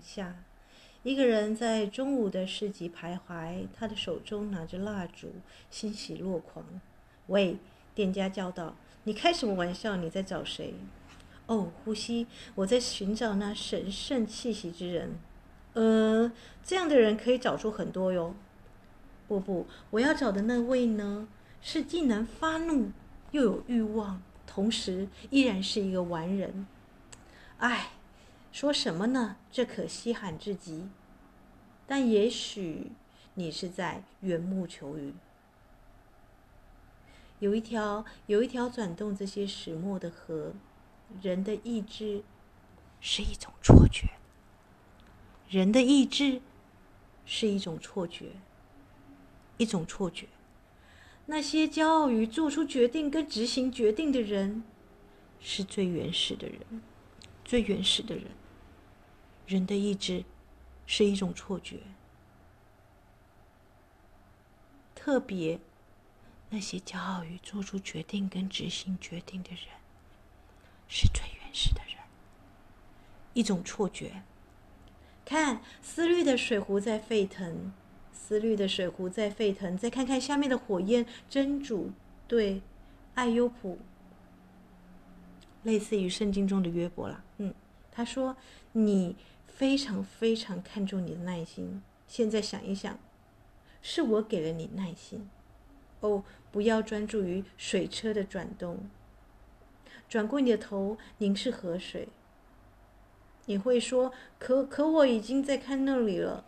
[0.00, 0.36] 下，
[1.02, 5.32] 一个人在中午的市集徘徊，他的手中拿着蜡烛，
[5.70, 6.64] 欣喜若狂。
[7.28, 7.58] 喂，
[7.94, 9.96] 店家叫道：“你开什么玩笑？
[9.96, 10.74] 你在找谁？”
[11.46, 15.18] 哦，呼吸，我在寻找那神圣气息之人。
[15.72, 16.30] 呃，
[16.62, 18.34] 这样的人可以找出很多哟。
[19.26, 21.28] 不不，我要找的那位呢，
[21.62, 22.90] 是既能发怒
[23.30, 26.66] 又有欲望，同时依然是一个完人。
[27.58, 27.90] 唉，
[28.60, 29.36] 说什么呢？
[29.52, 30.88] 这可稀罕至极。
[31.86, 32.90] 但也许
[33.34, 35.14] 你是在缘木求鱼。
[37.38, 40.54] 有一条，有一条转动这些始末的河。
[41.22, 42.24] 人的意志
[43.00, 44.08] 是一种错觉。
[45.48, 46.40] 人的意志
[47.24, 48.32] 是一种错觉，
[49.56, 50.26] 一种错觉。
[51.26, 54.64] 那些骄傲于做出决定跟执行决定的人，
[55.38, 56.82] 是最原始的人。
[57.44, 58.26] 最原始的人，
[59.48, 60.24] 人的意志
[60.86, 61.78] 是一种错觉。
[64.94, 65.58] 特别
[66.50, 69.60] 那些骄傲于做出决定跟执行决定的人，
[70.86, 71.96] 是最原始的人，
[73.32, 74.22] 一种错觉。
[75.24, 77.72] 看，思虑的水壶在沸腾，
[78.12, 79.78] 思虑的水壶在沸腾。
[79.78, 81.90] 再看看下面的火焰，真主
[82.26, 82.60] 对
[83.14, 83.78] 艾优普。
[85.62, 87.52] 类似于圣经中的约伯了，嗯，
[87.90, 88.36] 他说
[88.72, 89.16] ：“你
[89.58, 91.82] 非常非常看重你的耐心。
[92.06, 92.96] 现在想一想，
[93.82, 95.28] 是我给了你耐心。
[95.98, 98.88] 哦，不要专注于水车的转动，
[100.08, 102.06] 转过你的头，凝视河水。
[103.46, 106.44] 你会说：可可我已经在看那里了。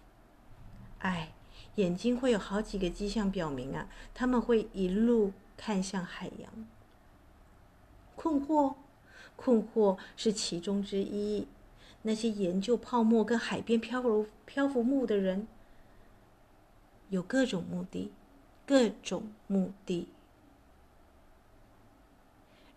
[1.00, 1.32] 哎，
[1.74, 6.68] 眼睛会有好几个迹象表明啊，他们会一路看向海洋。
[8.14, 8.76] 困惑。”
[9.34, 11.48] 困惑是其中之一。
[12.02, 15.46] 那些研究泡沫跟海边漂浮漂浮木的人，
[17.10, 18.10] 有各种目的，
[18.66, 20.08] 各种目的。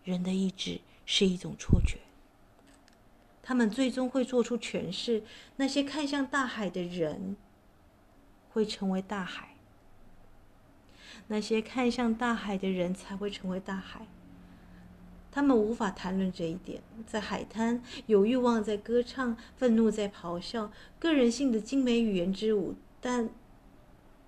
[0.04, 2.00] 人的意志是一种错觉，
[3.42, 5.22] 他们最终会做出诠释。
[5.56, 7.36] 那些看向大海的人，
[8.50, 9.56] 会成为大海；
[11.28, 14.06] 那些看向大海的人，才会成为大海。
[15.34, 16.80] 他们无法谈论这一点。
[17.08, 22.76] 在海滩，有欲望在歌唱，愤怒在咆哮，个人性的精美语言之舞。
[23.00, 23.28] 但，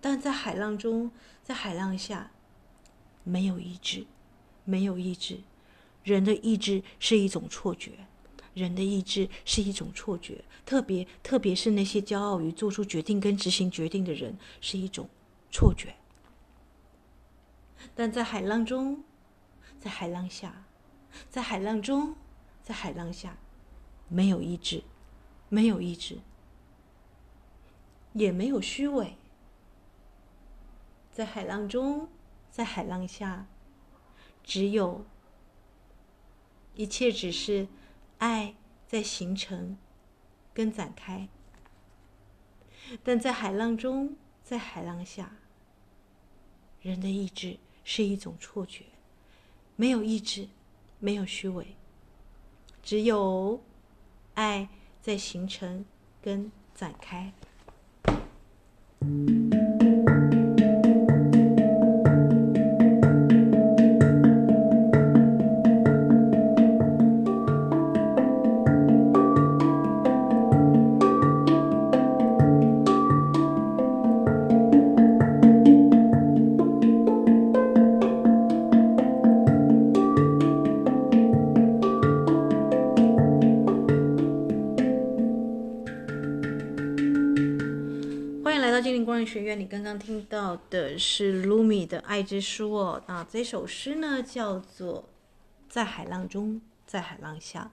[0.00, 1.12] 但在海浪中，
[1.45, 2.33] 在海浪下，
[3.22, 4.05] 没有意志，
[4.65, 5.39] 没有意志。
[6.03, 7.93] 人的意志是一种错觉，
[8.55, 10.45] 人的意志是一种错觉。
[10.65, 15.09] 特别，特别是那些骄傲于做出决定跟执行决定的人，是一种
[15.53, 15.95] 错觉。
[17.95, 19.05] 但在海浪中，
[19.78, 20.66] 在海浪下。
[21.28, 22.16] 在海浪中，
[22.62, 23.37] 在海浪下，
[24.09, 24.82] 没有意志，
[25.49, 26.19] 没有意志，
[28.12, 29.16] 也没有虚伪。
[31.12, 32.09] 在海浪中，
[32.50, 33.47] 在海浪下，
[34.43, 35.04] 只有
[36.74, 37.69] 一切只是
[38.19, 38.54] 爱
[38.86, 39.78] 在形成
[40.53, 41.28] 跟展开。
[43.03, 45.36] 但在海浪中，在海浪下，
[46.83, 48.84] 人的意志是一种错觉，
[49.74, 50.48] 没有意志。
[51.07, 51.65] 没有虚伪，
[52.83, 53.63] 只有
[54.35, 54.69] 爱
[55.01, 55.85] 在形成
[56.21, 57.33] 跟展开。
[90.98, 93.03] 是鲁米的《爱之书》哦。
[93.07, 95.03] 啊这首诗呢，叫做
[95.69, 97.71] 《在海浪中，在海浪下》。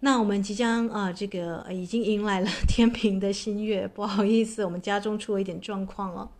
[0.00, 3.88] 那我们即将啊，这个已经迎来了 天平的新月。
[3.88, 6.30] 不好意思，我们家中出了一点状况哦。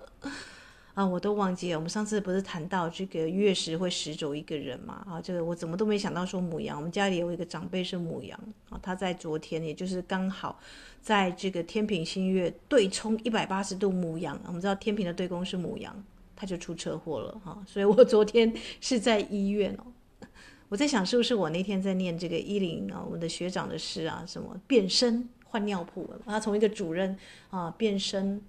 [0.96, 1.78] 啊，我都忘记了。
[1.78, 5.04] 我们上次不是谈到这个月食会拾走一个人嘛？
[5.06, 6.78] 啊，这个我怎么都没想到说母羊。
[6.78, 8.40] 我们家里有一个长辈是母羊
[8.70, 10.58] 啊，他在昨天，也就是刚好
[11.02, 14.40] 在这个天平新月对冲一百八十度母羊。
[14.46, 15.94] 我们知道天平的对宫是母羊，
[16.34, 17.62] 他就出车祸了哈。
[17.66, 18.50] 所以我昨天
[18.81, 20.26] 是在医院哦。
[20.70, 27.14] 我在想，是不是我那天在念这个一零啊，我们的学长的诗啊，什么变身换尿布，他从一个主任
[27.50, 28.40] 啊变身。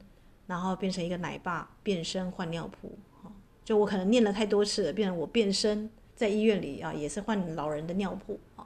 [0.47, 2.97] 然后变成一个奶爸，变身换尿布，
[3.63, 8.65] 就我可能念了太多次了，变成我变身在医院里啊，也是换老人的尿布啊。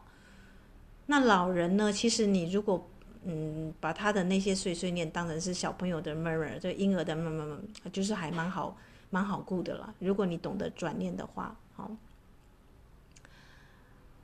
[1.08, 1.92] 那老人呢？
[1.92, 2.88] 其实你如果
[3.26, 7.60] 嗯把他的那些碎碎念当成是小朋友的 murmur，这个婴儿的妈妈
[7.92, 8.78] 就是还蛮好
[9.10, 9.94] 蛮好顾的啦。
[10.00, 11.92] 如果你懂得转念的话，好。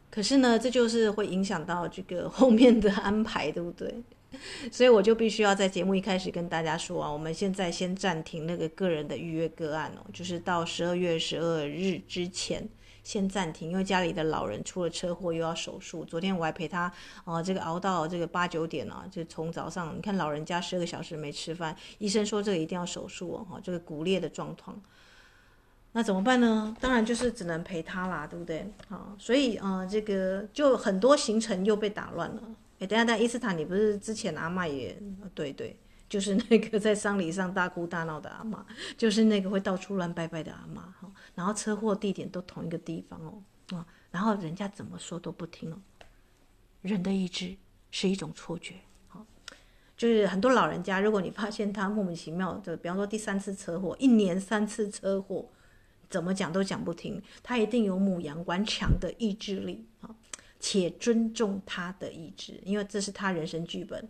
[0.09, 4.01] 可是呢，这就是会影响到这个后面的安排，对不对？
[4.71, 12.67] 所以我就必须要在节目一开始跟大家说啊，我们现在先暂停那个个人的预约个案哦，就是到十二月十二日之前
[13.03, 16.03] 先暂停，因为家里的老人出了车祸又要手术。
[16.03, 16.91] 昨天我还陪他
[17.23, 24.77] 哦，这个熬到这个八九点啊，就从早上你看老人家十二个小时没吃饭，医生说这个一定要手术哦，这个骨裂的状况。
[25.93, 26.75] 那怎么办呢？
[26.81, 28.69] 当然就是只能陪他啦，对不对？
[28.89, 32.41] 好，所以呃，这个就很多行程又被打乱了。
[32.79, 35.01] 哎，等下，等，伊斯坦，你不是之前阿嬷也
[35.33, 35.75] 对对，
[36.07, 38.59] 就是那个在丧礼上大哭大闹的阿嬷，
[38.95, 41.11] 就是那个会到处乱拜拜的阿嬷哈。
[41.33, 45.79] 然后车祸地点都同一个地方哦，啊，然后人家怎么说都不听哦。
[46.83, 47.55] 人的意志
[47.89, 48.75] 是一种错觉，
[49.07, 49.25] 好，
[49.97, 55.49] 就是很多老人家，如果你发现他莫名其妙的，比方说第三次车祸，一年三次车祸，
[56.09, 60.15] 怎么讲都讲不听，他一定有母羊顽强的意志力啊。
[60.59, 64.07] 且尊重他的意志，因为这是他人生剧本。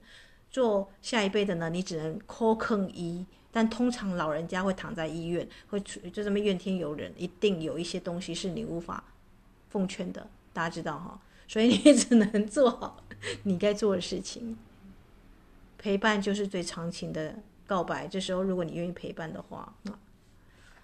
[0.50, 9.04] 做下一辈的呢，你只能抠坑医，但通常老人家会躺在医院，会就这么怨天尤人，一定有一些东西是你无法
[9.70, 11.20] 奉劝的，大家知道哈。
[11.48, 13.04] 所以你只能做好
[13.44, 14.58] 你该做的事情，
[15.78, 17.36] 陪伴就是最长情的
[17.66, 18.08] 告白。
[18.08, 19.92] 这时候如果你愿意陪伴的话，那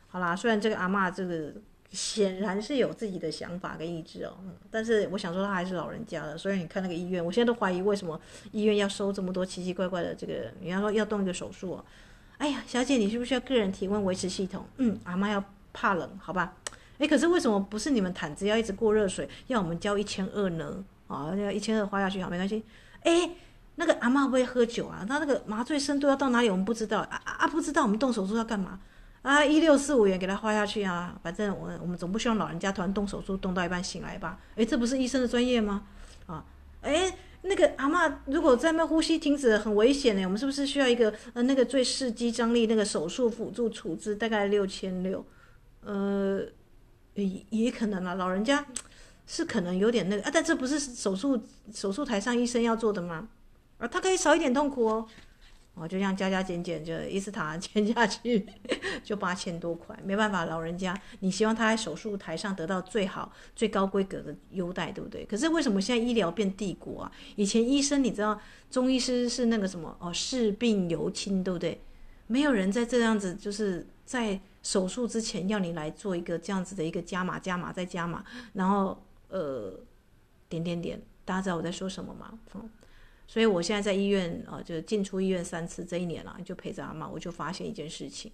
[0.07, 1.54] 好啦，虽然这个阿嬷这个。
[1.94, 4.34] 显然是有自己的想法跟意志哦，
[4.72, 8.19] 但是我想说他还是老人家了，所以你看那个医院，我现在都怀疑为什么
[8.51, 11.86] 医院要收这么多奇奇怪怪的这个，你要说要动一个手术哦，
[12.40, 14.66] 哎呀，小姐你需不需要个人体温维持系统？
[14.78, 16.56] 嗯，阿妈要怕冷，好吧？
[16.98, 20.84] 哎，可是为什么不是你们毯子要一直过热水，要我们交一千二呢？
[21.07, 22.63] 啊，要一千二花下去好，没关系。
[23.04, 23.30] 哎，
[23.75, 25.06] 那个阿妈会不会喝酒啊？
[25.07, 26.50] 他那个麻醉深度要到哪里？
[26.50, 28.80] 我们不知道啊啊，不知道我们动手术要干嘛？
[29.23, 31.17] 啊，一六四五元给他花下去啊！
[31.23, 34.37] 反正我我们总不希望老人家突然动手术动到一半醒来吧？
[34.55, 35.83] 诶，这不是医生的专业吗？
[36.25, 36.43] 啊，
[36.81, 37.09] 诶，
[37.43, 40.25] 那个阿嬷如果在那呼吸停止，很危险呢。
[40.25, 44.13] 我们是不是需要一个呃那个最视肌张力那个手术辅助处置？
[44.13, 45.25] 大概六千六，
[45.85, 46.41] 呃，
[47.13, 48.15] 也也可能啊。
[48.15, 48.65] 老人家
[49.25, 51.42] 是可能有点那个啊，但这不是手术
[51.73, 53.30] 手术台上医生要做的吗？
[53.77, 55.07] 啊，他可以少一点痛苦哦。
[55.75, 58.45] 哦，就像加加减减，就伊斯塔 减下去
[59.03, 65.25] 就八千多块，没办法，老人家，你希望他在手术台上得到最好、最高规格的优待，对不对？
[65.25, 67.11] 可是为什么现在医疗变帝国啊？
[67.35, 68.39] 以前医生，你知道，
[68.69, 71.81] 中医师是那个什么哦，视病由亲，对不对？
[72.27, 79.73] 没有人在这样子，就是在手术之前要你来做一个这样子的一个加码、加码再加码，然后呃，
[80.47, 82.37] 点点点，大家知道我在说什么吗？
[82.53, 82.69] 嗯。
[83.27, 88.31] 所以我现在在医院啊，就进出医院三次，这一年了，就陪着阿妈，我就发现一件事情：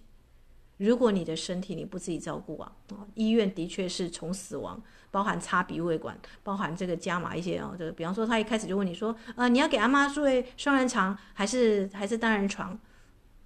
[0.76, 12.78] 如果你的身体你不自己照顾啊，啊，医院的确是从死亡，包含插鼻胃管，包含这个加码一些啊，这个比方说他一开始就问你说，呃，你要给阿妈睡双人床还是还是单人床？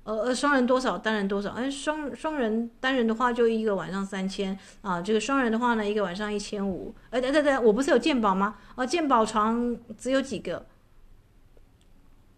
[0.04, 1.52] 呃呃，双人多少，单人多少？
[1.52, 6.94] 哎，双双人单人的话就一个晚上三千啊，这个双人的话呢，一个晚上一千五。
[7.08, 8.56] 哎，对对对，我不是有健保吗？
[8.74, 10.66] 啊，健保床只有几个？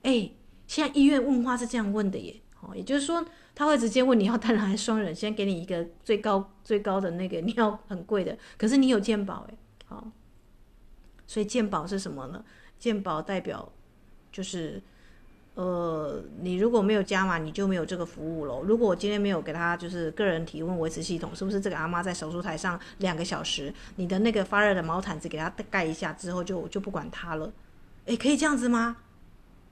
[0.06, 0.30] 哎，
[0.68, 9.54] 现在医院问话是这样问的耶，哦，也就是说他会直接问你要单人还是双人，先给你一个最高最高的那个，你要很贵的，可是你有健保哎，
[9.86, 10.12] 好，
[11.26, 12.44] 所以健保是什么呢？
[12.78, 13.72] 健保代表
[14.30, 14.80] 就是，
[15.54, 18.62] 呃，你如果没有加码，你就没有这个服务喽。
[18.62, 27.52] 如果我今天没有给他就是个人体温维持系统，是不是这个阿妈在手术台上两个小时，你的那个发热的毛毯子给他盖一下之后就，就就不管他了？
[28.04, 28.98] 哎，可以这样子吗？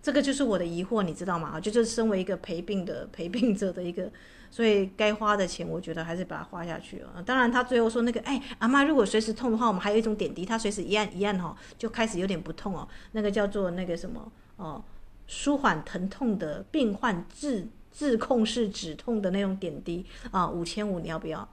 [0.05, 1.59] 这个就是我的疑惑，你知道吗？
[1.59, 4.07] 就就是身为一个陪病的 陪病者的一个，
[4.51, 7.23] 所以该花的钱，我觉得还是把它花下去了。
[7.25, 12.87] 当然，他最后说那个，哎，阿妈如果随时痛的话，我们还有一种点滴，他随时一按一按哈，就开始有点不痛哦。
[13.13, 14.85] 那个叫做那个什么哦，
[15.27, 21.49] 舒缓疼痛的病患自自控式止痛的那种点滴啊，五千五，你要不要？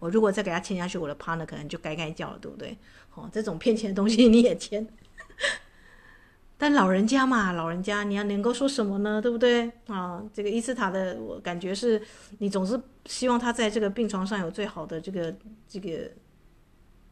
[0.00, 2.76] 我如果再给他签下去，我的 partner 可能就该该叫了，对不对？
[3.14, 4.86] 哦，这种骗钱的东西你也签。
[6.56, 9.20] 但老人家嘛，老人家你要能够说什么呢？
[9.20, 10.22] 对不对啊？
[10.32, 12.00] 这个伊斯塔的，我感觉是
[12.38, 15.34] 你总是希望他在这个病床上有最好的这个
[15.68, 16.10] 这个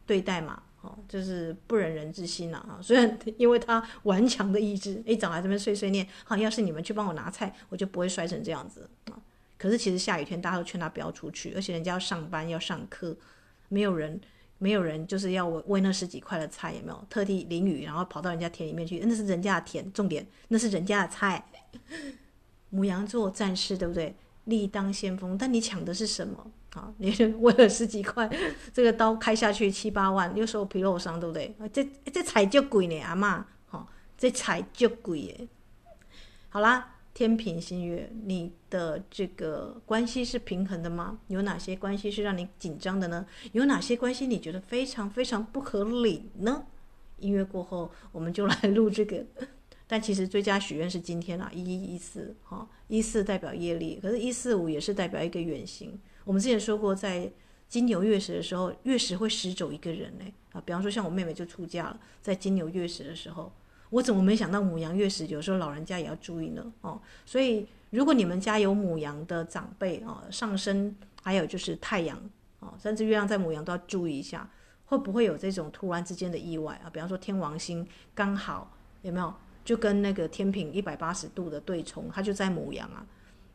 [0.06, 2.78] 对待嘛，哦，就是不忍人之心呐啊！
[2.80, 9.18] 虽然因为他顽强的意志， 一早来这边碎碎念，好，要是你们去帮我拿菜，我就不会摔成这样子啊。
[9.58, 13.16] 可是其实下雨天大家都劝他不要出去，而且人家要上班要上课，
[13.68, 14.20] 没有人。
[14.62, 17.04] 没有人就是要喂那十几块的菜，有没有？
[17.10, 21.44] 特地淋雨，然后跑到人家田里面去，那是人家的田，重点那是人家的菜。
[22.72, 24.14] 牡羊座战士，对不对？
[24.44, 26.48] 立当先锋，但你抢的是什么？
[26.74, 28.30] 啊，你为了十几块，
[28.72, 31.52] 这个刀开下去七八万，又受皮肉伤，对不对？
[31.72, 33.84] 这这菜就贵呢，阿嬷，哈，
[34.16, 35.48] 这菜就贵耶。
[36.50, 36.88] 好啦。
[37.14, 41.18] 天平新月，你的这个关系是平衡的吗？
[41.28, 43.26] 有哪些关系是让你紧张的呢？
[43.52, 46.64] 有哪些关系你觉得非常非常不合理呢？
[47.18, 49.24] 音乐过后，我们就来录这个。
[49.86, 56.00] 但其实最佳许愿是今天啊，一一一四，哈，一四代表业力，可是，一四五也是代表一个远行。
[56.24, 57.30] 我们之前说过，在
[57.68, 60.24] 金牛月食的时候，月食会驶走一个人呢。
[60.52, 63.52] 啊，比方说像我妹妹就出嫁了，在金牛月食的时候。
[63.92, 66.72] 我怎么没想到母羊月食，有时候老人家也要注意呢？
[66.80, 72.18] 哦，所以如果你们家有母羊的长辈啊，上升还有就是太阳
[72.60, 74.48] 啊，甚至月亮在母羊都要注意一下，
[74.86, 76.88] 会不会有这种突然之间的意外啊？
[76.90, 78.72] 比方说天王星刚好
[79.02, 79.32] 有没有
[79.62, 83.04] 就跟那个天平一百八十度的对冲，它就在母羊啊。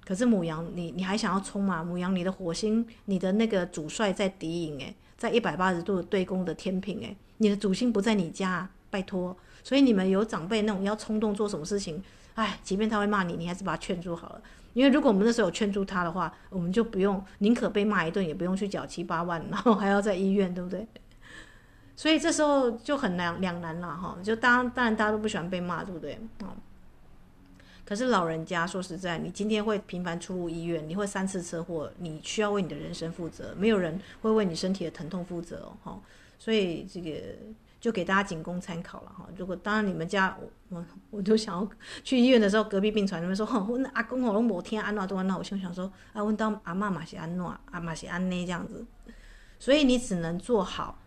[0.05, 1.83] 可是母羊你你还想要冲吗？
[1.83, 9.35] 母羊你的火星你的那个主帅在敌营诶，在一百八十度对宫的天平诶，你的主星不在你家，拜托。
[9.67, 12.01] 所以你们有长辈那种要冲动做什么事情，
[12.35, 14.41] 哎，即便他会骂你，你还是把他劝住好了。
[14.73, 20.87] 因为如果我们那时候有劝住他的话，我们就不用宁可被骂一顿，也不用去缴七八万，然后还要在医院，对不对？
[21.97, 24.17] 所以这时候就很难两难了哈。
[24.23, 26.17] 就当当然大家都不喜欢被骂，对不对？
[26.39, 26.55] 啊。
[27.83, 35.73] 可是老人家说实在，你今天会频繁出入医院，你会三次车祸，你需要为你的人生负责，没有人会为你身体的疼痛负责哦。
[35.83, 35.99] 哈，
[36.39, 37.11] 所以这个。
[37.79, 39.27] 就给大家仅供参考了哈。
[39.37, 40.37] 如果当然你们家
[40.69, 41.69] 我我就想要
[42.03, 48.85] 去医院的时候，隔壁病床那边说，哼， 我阿公我拢无听安怎都安怎，我心想说啊，问到阿嬷嘛是安诺，阿嬷是安呢这样子。
[49.59, 50.97] 所以你只能做好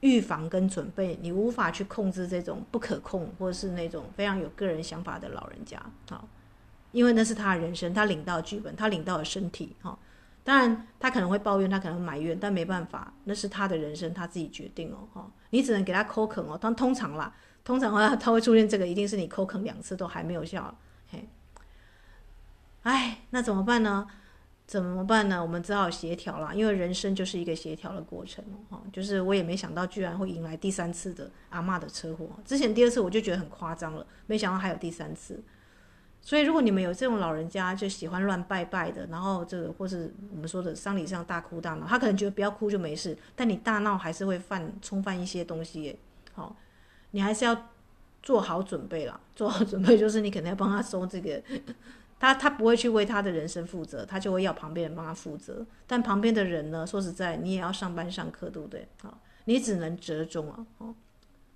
[0.00, 6.28] 预防跟准备，你无法去控制这种不可控或者是那种非常有个人想法的老人家，好，
[6.92, 9.98] 因为那是他的人生，他领到剧本，他领到了身体，哈。
[10.46, 14.98] 当然，他可能会抱怨，他可能会埋怨，但没办法，那是他的人生，他自己决定哦。
[15.12, 16.56] 哈，你只能给他抠肯哦。
[16.60, 17.34] 但通常啦，
[17.64, 20.72] 通常的话他会出现这个，一定是你抠肯两次都还没有效。
[21.10, 21.28] 嘿，
[22.84, 24.06] 哎，那怎么办呢？
[24.68, 25.42] 怎么办呢？
[25.42, 28.54] 我们只好协调啦，因为人生就是一个协调的过程哦。
[28.70, 32.28] 哈，就是我也没想到，居然会迎来第三次的阿嬷的车祸。
[32.44, 35.42] 之前第二次我就觉得很夸张了，没想到还有第三次。
[36.26, 45.96] 所以，如果你们有这种老人家，就喜欢乱拜拜的，然后这个或是我们说的丧礼上大哭大闹，他可能觉得不要哭就没事，但你大闹还是会犯冲犯一些东西。
[46.34, 46.56] 好，
[47.12, 47.68] 你还是要
[48.24, 49.20] 做好准备啦。
[49.36, 51.40] 做好准备就是你可能要帮他收这个，
[52.18, 55.64] 他他不会去为他的人生负责，他就会要旁边人帮他负责。
[55.86, 58.88] 但旁边的人呢，说实在，你也要上班上课，对不对？
[59.00, 60.66] 好，你只能折中啊。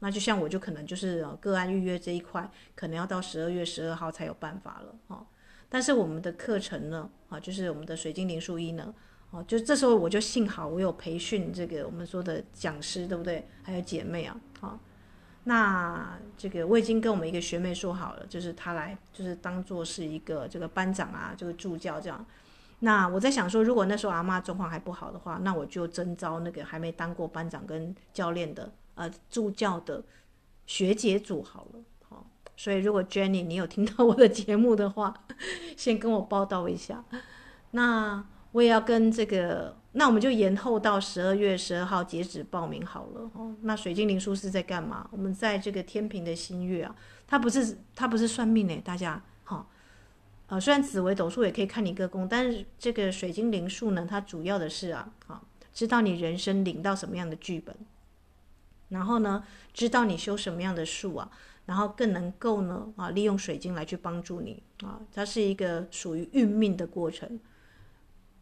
[0.01, 5.27] 那就像我就可能就是个案预约这一块，可能要到十二月十二号才有办法了哈。
[5.69, 8.93] 但是我们的课程呢，啊，就是我们的水晶灵数一呢，
[9.31, 13.47] 哦，就这时候我就幸好我有培训这个我们说的讲师，对不对？
[13.63, 14.81] 还有姐妹啊，好，
[15.45, 22.25] 那这个我已经跟我们一个学妹说好了，就是她来就是当做是一个这个班长啊，这个助教这样。
[22.81, 28.73] 那我在想说，如果那时候阿妈状况还不好的话，那我就征召那个还没当过班长跟教练的。
[29.01, 30.05] 呃，助教的
[30.67, 35.15] 学姐组好了，好，所以如果 Jenny 你有听到我的节目的话，
[35.75, 37.03] 先跟我报道一下。
[37.71, 43.31] 那我也要跟这个，那我们就延后到十二月十二号截止报名好了。
[43.33, 45.09] 哦，那水晶灵数是在干嘛？
[45.11, 46.95] 我们在这个天平的新月啊，
[47.27, 49.71] 它不是它不是算命诶，大家好。
[50.49, 55.43] 呃，虽然紫微斗数也可以看你个宫，但是这个水晶灵数呢，它主要的是啊，好，
[55.73, 57.75] 知道你人生领到什么样的剧本。
[58.91, 59.43] 然后呢，
[59.73, 61.31] 知道你修什么样的术啊，
[61.67, 67.41] 然后更能够呢啊，利用水晶来去帮助你啊，它是一个属于运命的过程，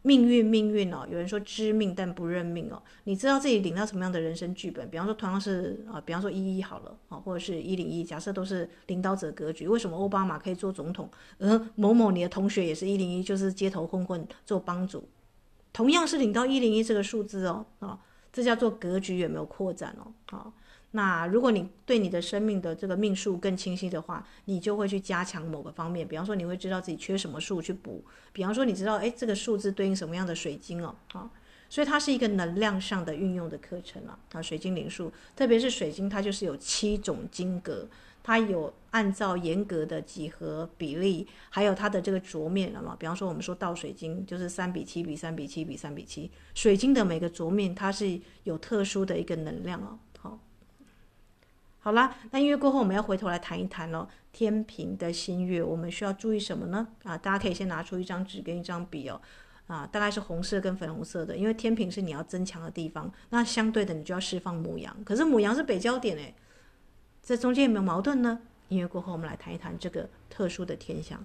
[0.01, 4.89] 命运命运哦，有人说知命但不认命哦，你知道自己领到什么样的人生剧本？
[4.89, 15.07] 比方说同样是啊，比方说一一好了啊，或者是一零一，假设都是领导者格局，为什么奥巴马可以做总统，而某某你的同学也是一零一，就是街头混混做帮主，
[15.71, 17.99] 同样是领到一零一这个数字哦啊。
[18.31, 20.11] 这叫做格局有没有扩展哦？
[20.29, 20.53] 好，
[20.91, 26.07] 那如果你对你的生命的这个命数更清晰的话，你就会去加强某个方面。
[26.07, 28.03] 比方说，你会知道自己缺什么数去补。
[28.31, 30.95] 比方说，你知道，哎，这个数字对应什么样的水晶哦？
[31.11, 31.29] 好，
[31.69, 34.17] 所以它是一个能量上的运用的课程啊。
[34.33, 37.87] 啊，水晶灵数，特别是水晶，它就是有七种晶格。
[38.23, 42.95] 它有按照严格的几何比例，还有它的这个桌面了嘛？
[42.99, 49.99] 比方说，我们说倒水晶就是三比七比三比七比三比七，水晶的每个桌面它是有特殊的一个能量哦。
[50.19, 50.39] 好，
[51.79, 54.07] 好啦，那音乐过后我们要回头来谈一谈哦。
[54.31, 56.87] 天秤的新月，我们需要注意什么呢？
[57.03, 59.19] 啊，大家可以先拿出一张纸跟一张笔哦。
[59.67, 66.33] 啊，大概是红色跟粉红色的，因为天平是你要增强的地方，那相对的你就要释放母羊，可是母羊是北焦点诶，
[67.29, 68.39] 这中间有没有矛盾呢？
[68.69, 71.23] 音乐过后，我们来谈一谈这个特殊的天象。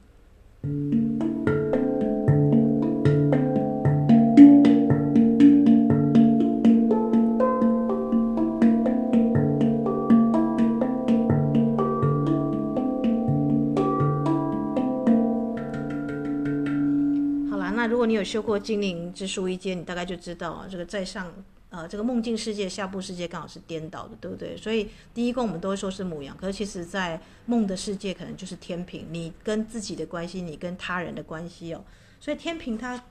[17.51, 21.33] 好了，那如果你有修过精灵之书一阶，你大概就知道啊，这个在上，
[21.75, 24.57] 呃，这个梦境世界、下部世界刚好是颠倒的，对不对？
[24.57, 31.83] 所以第一宫我们都会说是母羊，可是其实在梦的世界可能就是天平，你跟自己的关系，你跟他人的关系哦。
[32.21, 33.03] 所以天平它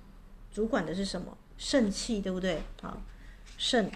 [0.49, 1.37] 主管的是什么？
[1.57, 2.61] 肾气，对不对？
[2.81, 2.97] 啊，
[3.57, 3.91] 肾。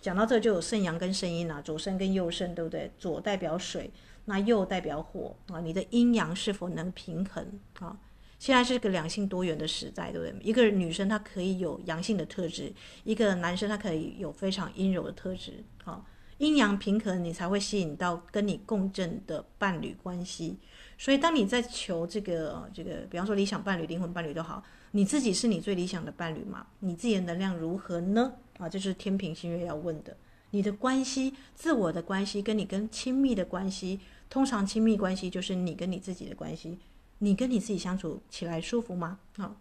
[0.00, 2.90] 讲到这就有肾阳跟肾阴啊，左肾跟右肾，对不对？
[2.98, 3.92] 左代表水，
[4.24, 7.96] 那右代表火啊，你的阴阳是否能平衡啊？
[8.38, 10.46] 现在是个两性多元的时代，对不对？
[10.46, 12.72] 一个女生她可以有阳性的特质，
[13.04, 15.64] 一个男生他可以有非常阴柔的特质。
[15.82, 16.04] 好，
[16.38, 20.58] 阴阳平衡，你才会吸引到跟你共振的伴侣关系。
[20.98, 26.66] 所以，当你在求这个这个，比方说理想伴侣、灵魂伴侣都好，你自己是你最理想的伴侣吗？
[26.80, 28.32] 你自己的能量如何呢？
[28.58, 30.16] 啊，这是天平星月要问的。
[30.50, 36.78] 你的关系、自我的关系，跟你跟亲密的关系，通常亲密关系就是你跟你自己的关系。
[37.18, 39.18] 你跟你自己相处起来舒服吗？
[39.36, 39.56] 好，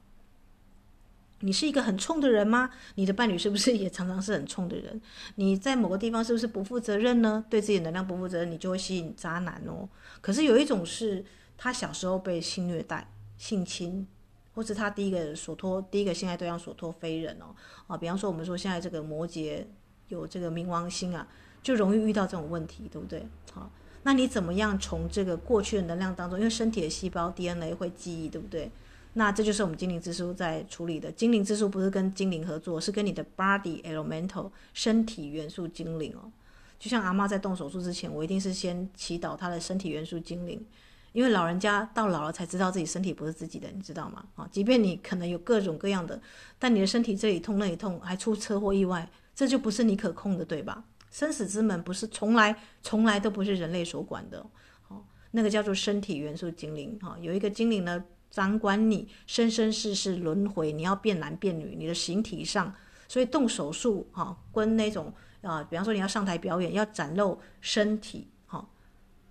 [1.39, 2.69] 你是一个很冲的人吗？
[2.95, 5.01] 你的伴侣是不是也常常是很冲的人？
[5.35, 7.45] 你在某个地方是不是不负责任呢？
[7.49, 9.87] 对自己能量不负责任，你就会吸引渣男哦。
[10.21, 11.23] 可是有一种是
[11.57, 14.05] 他小时候被性虐待、性侵，
[14.53, 17.55] 或是他第一个所托、第一个性爱对象所托非人哦。
[17.87, 19.65] 啊，比方说我们说现在这个摩羯
[20.09, 21.25] 有这个冥王星啊，
[21.63, 23.25] 就容易遇到这种问题，对不对？
[23.53, 23.71] 好。
[24.05, 28.69] 那你怎么样从这个过去的能量当中，因为身体的细胞 DNA 会记忆，对不对？
[29.13, 31.11] 那这就是我们精灵之书在处理的。
[31.11, 36.31] 精灵之书不是跟精灵合作，是跟你的 body elemental 身体元素精灵哦。
[36.77, 40.63] 就像阿妈在动手术之前，我一定是先祈祷她的身体元素精灵，
[41.11, 44.23] 因为老人家到老了才知道自己身体不是自己的，你知道吗？
[44.35, 46.21] 啊，即便你可能有各种各样的，
[46.59, 50.83] 但你的身体这里痛那里痛，还出车祸意外，这就不是你可控的，对吧？
[51.15, 54.45] 生死之门不是从来从来都不是人类所管的，
[54.89, 55.01] 哦，
[55.31, 62.75] 那个叫做身体元素精灵，哈，有一个精灵呢掌管你生生世世轮回，你要变男变女，你的形体上，
[63.07, 68.67] 所以动手术，哈，跟那种啊，比方说你要上台表演，要展露身体，哈，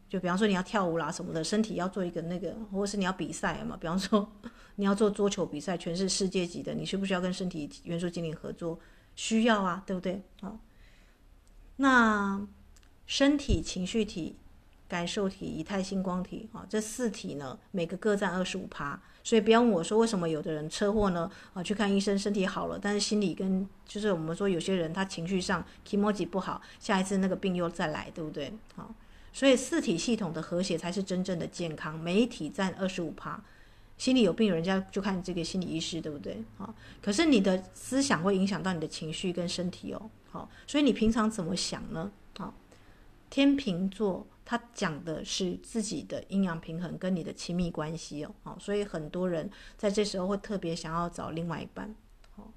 [0.08, 4.26] 就比方说你要跳舞啦什么的，身体要做一个那个，或者是你要比赛嘛，比方说
[4.76, 8.80] 你要做桌球比赛，全是世界级的，你需不需要跟身体元素精灵合作？
[9.14, 10.22] 需要啊，对不对？
[10.40, 10.58] 啊。
[11.76, 12.46] 那
[13.06, 14.36] 身体、情绪体、
[14.88, 19.00] 感受体、以太星光体啊，这四体呢，每个各占二十五趴。
[19.22, 21.30] 所以不要问我说，为什么有的人车祸呢？
[21.54, 28.52] 啊，去看医生，身体好了，但是心理跟就是我们说有些人他情绪上 kimoji 不好，下一次那个病又再来，对不对？
[28.76, 28.94] 好，
[29.32, 31.98] 所以四体系统的和谐才是真正的健康。
[31.98, 33.42] 每一体占二十五趴，
[33.96, 36.42] 心理有病人家就看这个心理医师，对不对？
[36.58, 40.10] 好，可是你的思想会影响到你的情绪跟身体哦。
[40.30, 42.10] 好，所以你平常怎么想呢？
[42.36, 42.52] 好，
[43.30, 48.34] 天秤座他讲的是自己的阴阳平衡跟你的亲密关系哦。
[48.42, 51.94] 好，所以很多人在这时候会特别想要找另外一半。
[52.34, 52.52] 好，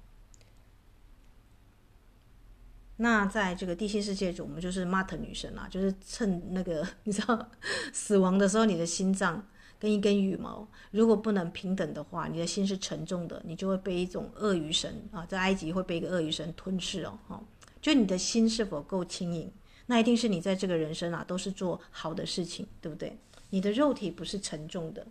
[2.96, 7.48] 那在这个地心世界中，我们就是 MART 女神啊，就是趁那个 你知道
[7.92, 9.46] 死亡的时候，你的心脏
[9.78, 17.18] 跟一根羽毛如果不能平等的话，你的心是沉重的，你就会被一种鳄鱼神啊，在埃及会被一个鳄鱼神吞噬哦。
[17.26, 17.44] 好。
[17.80, 19.48] 就你的心是否够轻盈，
[19.86, 23.16] 那一定是你在这个人生啊，都是做好的事情，对不对？
[23.50, 25.06] 你的肉体不是沉重的。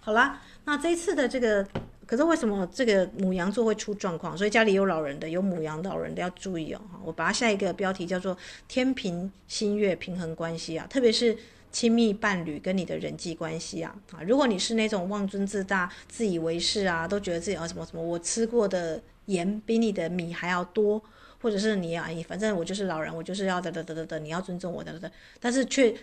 [0.00, 1.66] 好啦，那这一次的这个，
[2.06, 4.36] 可是为什么这个母羊座会出状况？
[4.36, 6.80] 所以家里有老人的，有母羊老人的要注意哦。
[7.04, 8.36] 我把它下一个标题叫做
[8.66, 11.38] “天平新月平衡关系”啊，特别是
[11.74, 21.02] 亲密伴侣跟你的人际关系啊啊，如果你是那种妄尊自大、自以为是啊，都觉得自己啊什么什么，我吃过的盐比你的米还要多。
[21.42, 25.94] 或者是你啊，反正我就是老人，我就是要的的的的的，你要尊重我的的，但是却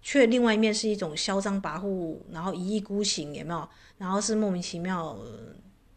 [0.00, 3.68] 却另外一面是一种嚣张跋扈，然后一意孤行，有没有？
[3.98, 5.18] 然后是莫名其妙，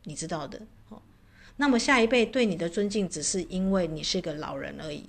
[0.05, 0.59] 你知道的。
[0.89, 0.99] 哦，
[1.57, 5.07] 那么下一辈对你的尊敬，只是因为你是个老人而已，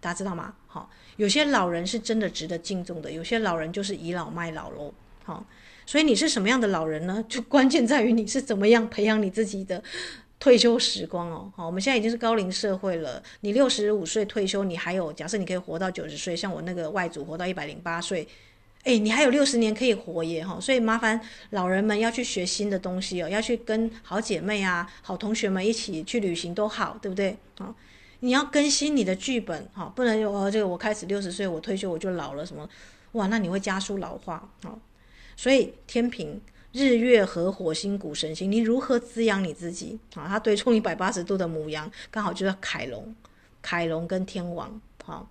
[0.00, 0.56] 大家知道吗？
[0.66, 4.94] 好，有些老人是真的值得敬重的，有些老人就是倚老卖老喽。
[5.24, 5.44] 好，
[5.84, 7.22] 所以你是什么样的老人呢？
[7.28, 9.82] 就关键在于你是怎么样培养你自己的
[10.38, 11.52] 退休时光哦。
[11.56, 18.26] 好，我们现在已经是高龄社会了，你六十五岁退休，你还有假设你可以活到九十岁，像我那个外祖活到一百零八岁，
[18.84, 20.60] 哎，你还有六十年可以活耶哈。
[20.60, 27.36] 所以麻烦老人们要去学新的东西哦，要去跟好姐妹啊、好同学们一起去旅行都好，对不对？
[27.58, 27.74] 好。
[28.20, 32.68] 你要更新你的剧本，哈，不能有哦，这个我开始六十岁，我退休我就老了什么，
[33.12, 34.78] 哇，那你会加速老化，好，
[35.36, 36.40] 所以天平
[36.72, 40.26] 日月和火星谷神星，你如何滋养你自己啊？
[40.26, 43.14] 它对冲一百八十度的母羊，刚好就是凯龙，
[43.62, 45.30] 凯龙跟天王，好，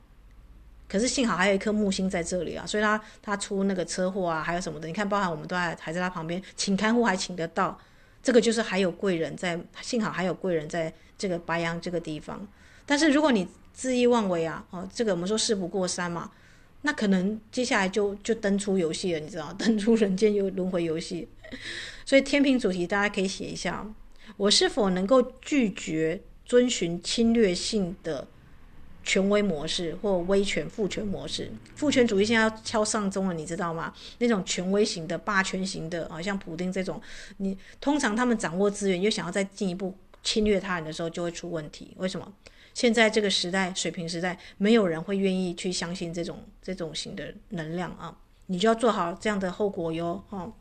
[0.87, 7.77] 可是幸好还有一颗木星在这里啊，所以他他出那个车祸啊，还有什么的，你看，包含我们都还还在他旁边，请看护还请得到，
[8.23, 12.47] 这个就是还有贵人在，幸好还有贵人在这个白羊这个地方。
[12.87, 13.47] 但是如果你
[13.77, 16.31] 恣意妄为啊，哦，这个我们说事不过三嘛，
[16.81, 21.27] 那可能接下来就就登出游戏了，你知道， 登出人间又轮回游戏。
[22.05, 23.85] 所以天平主题大家可以写一下，
[24.37, 28.25] 我是否能够拒绝遵循侵略性的
[29.03, 31.51] 权威模式或威权父权模式？
[31.75, 33.93] 父权主义现在要敲上钟了，你知道吗？
[34.19, 37.01] 那种权威型的、霸权型的，啊，像普丁这种，
[37.37, 41.93] 你通常他们掌握资源又想要再进一步侵略他人的时候，就会出问题。
[41.97, 42.33] 为什么？
[42.77, 48.15] 现在这个时代，水平时代，没有人会愿意去相信这种这种型的能量啊！
[48.45, 50.53] 你就要做好这样的后果哟，哦。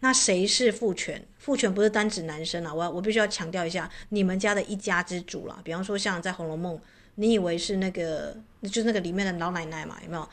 [0.00, 1.24] 那谁是父权？
[1.38, 5.60] 父权不是单指男生啊，我我必须要强调一下，你们家的一家之主啦。
[5.62, 6.76] 比方说，像在《红楼梦》，
[7.14, 10.28] 你以为是那个，就是那个里面的老奶奶嘛，有没有？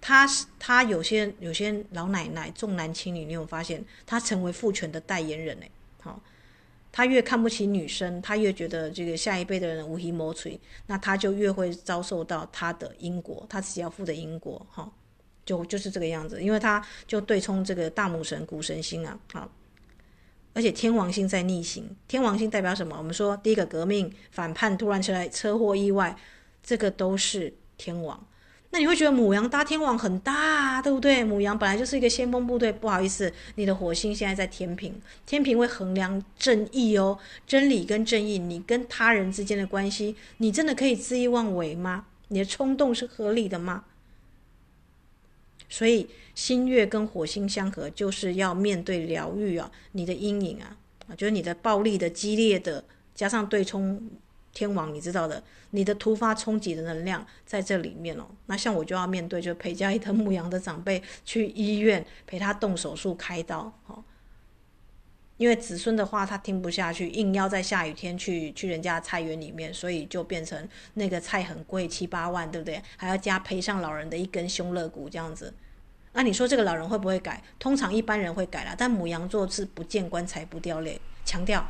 [0.00, 5.66] 她是她有些有些老奶奶重男轻女，你有发现她成为父权的代言人呢？
[6.00, 6.18] 好。
[6.96, 14.90] 他越看不起女生，他越觉得这个下一辈的人无希摩垂，那他就越会遭受到他的因果，他自己要负的因果，哈，
[15.44, 19.46] 就就是这个样子，因为他就对冲这个大母神谷神星啊，好，
[20.54, 22.96] 而且天王星在逆行，天王星代表什么？
[22.96, 26.16] 我们说第一个革命反叛突然出来车祸意外，
[26.62, 28.26] 这个都是天王。
[28.76, 31.24] 那你会觉得母羊搭天王很大，对不对？
[31.24, 34.92] 母羊本来就是一个先锋部队，不好意思，你的火星现在在天秤，
[35.24, 42.04] 天秤会衡量正义哦，真理跟正义，你跟他人之间的关系，你真的可以恣意妄为吗？
[42.28, 43.84] 你的冲动是合理的吗？
[45.70, 50.76] 所以新月跟火星相合，就是要面对疗愈啊，你的阴影啊，
[51.08, 52.84] 啊，就是你的暴力的、激烈的，
[53.14, 54.06] 加上对冲。
[54.56, 55.42] 天王，你知道的，
[55.72, 58.26] 你的突发冲击的能量在这里面哦。
[58.46, 64.02] 那像我就要面对，就陪家里的牧羊的长辈去医院陪他动手术开刀，哦。
[65.36, 72.82] 因为子孙的话他听不下去，硬要在下雨天去去人家菜园里面，所以就变成那个菜很贵，七八万，对不对？
[72.96, 75.52] 还要加赔上老人的一根胸肋骨这样子。
[76.14, 77.42] 那你说这个老人会不会改？
[77.58, 81.62] 通常一般人会改啦，但母羊座是不见棺材不掉泪，强调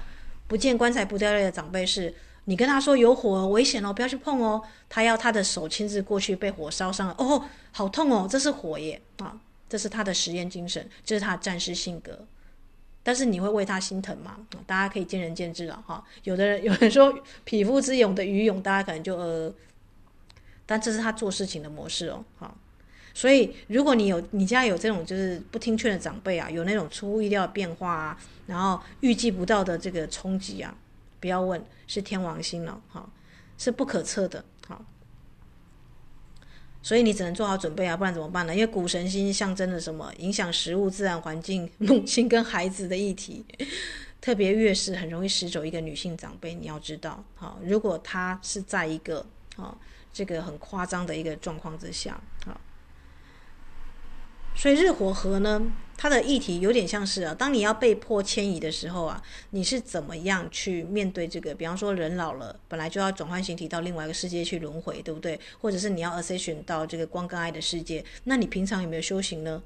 [0.46, 2.14] 不见棺材不掉泪的长辈是。
[2.46, 4.62] 你跟他说有火危险哦，不要去碰哦。
[4.88, 12.26] 他要他的手亲自过去被火烧伤了，哦，好痛哦，这是火耶啊，这是他的实验精神，这是他的战士性格。
[13.02, 14.36] 但是你会为他心疼吗？
[14.66, 16.04] 大家可以见仁见智了哈。
[16.24, 17.12] 有的人有人说
[17.44, 19.52] 匹夫之勇的余勇，大家可能就呃，
[20.64, 22.24] 但这是他做事情的模式哦。
[22.36, 22.56] 好，
[23.12, 30.72] 所以如果你有你家有这种就是不听劝的长辈啊，有那种出乎意料的变化啊，然后预计不到的这个冲击啊。
[31.26, 33.04] 不要问，是天王星了，哈，
[33.58, 34.84] 是不可测的，好，
[36.80, 38.54] 所以你只能做好准备啊，不然怎么办呢？
[38.54, 40.14] 因为谷神星象征着什么？
[40.18, 43.44] 影响食物、自然环境、母亲跟孩子的议题，
[44.22, 49.76] 特别月事很容易失走一个女性长辈，你要知道，好，如果她是在一个啊
[50.12, 52.60] 这个很夸张的一个状况之下，好。
[54.54, 55.60] 所以日火合呢，
[55.98, 61.54] 它的议题有点像是啊，当你要被迫迁移的时候啊，你是怎么样去面对这个？
[61.54, 65.40] 比方说人老了，本来就要转换形体到另外一个世界去轮回，对不对？
[65.60, 69.62] 或者是你要 ascension 到这个光跟爱的世界，那你平常有没有修行呢？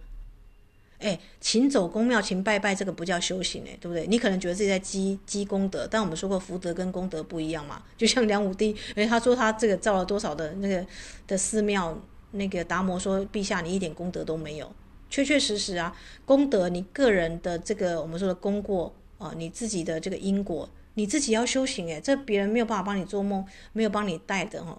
[0.98, 4.06] 哎，勤走公庙，勤拜拜，这个不叫修行哎，对不对？
[4.06, 7.82] 你可能觉得自己在积积功德，但我们说过福德跟功德不一样嘛。
[7.96, 10.86] 就像梁武帝，哎，他说他这个造了多少的那个
[11.26, 11.98] 的寺庙。
[12.32, 14.72] 那个达摩说：“陛下，你一点功德都没有。
[15.10, 15.94] 确确实实啊，
[16.24, 24.78] 功德，你个人的这个我们说的功过啊，你自己的这个因果，你自己要修行诶，这别人没有办法帮你做梦，没有帮你带的哈，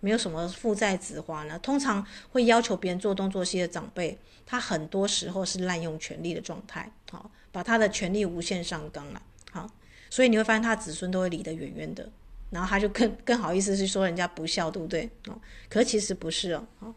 [0.00, 1.58] 没有什么父债子还呢。
[1.58, 9.68] 通常会要求别人做东做西的长辈，他很多时候是滥用权力的状态，好，把他的权力无限上纲了，好，
[10.10, 12.08] 所以你会发现他子孙都会离得远远的，
[12.50, 15.08] 然后他就更更好意思是说人家不孝，对不对？
[15.28, 16.94] 哦，可其实不是哦，哦，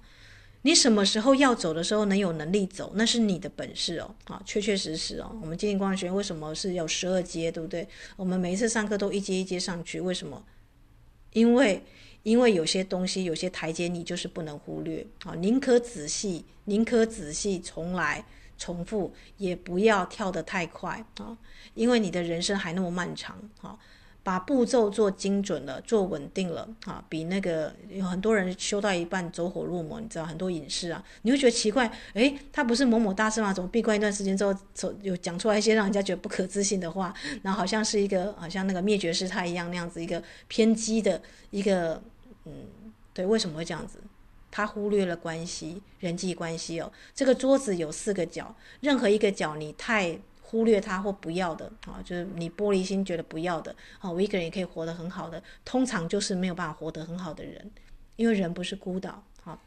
[0.61, 7.87] 你什么时候要走的时候能有能力走，那是你的本事哦，啊，确确实实哦，我们金陵光学为什么是有十二阶，对不对？
[8.15, 10.43] 我们每一次上课都一阶一阶上去，为什么？
[11.33, 11.81] 因为
[12.23, 18.25] 因为有些东西，有些台阶你就是不能忽略啊，宁可仔细，宁可仔细重来。
[18.61, 21.37] 重复也不要跳得太快啊，
[21.75, 23.79] 因为你的人生还那么漫长啊，
[24.21, 33.53] 把步骤做精准了，做稳定了啊，比那个有很多人修到一半走火入魔，你知道很多隐士啊，你会觉得奇怪，诶，他不是某某大师吗？
[33.53, 42.01] 怎么闭关一段时间之后，走有讲出来一些让人家觉得不可置信的话，然后好像是一个好像那个灭绝师太一样那样子一个偏激的一个，
[42.45, 42.67] 嗯，
[43.13, 43.99] 对，为什么会这样子？
[44.51, 46.91] 他忽略了关系，人际关系哦。
[47.13, 57.69] 这个桌子有四个角，任何一个角你太忽略它或不要的啊，就是你玻璃心觉得不要的啊，我一个人也可以活得很好的，通常就是没有办法活得很好的人，
[58.15, 59.23] 因为人不是孤岛。
[59.43, 59.61] 好，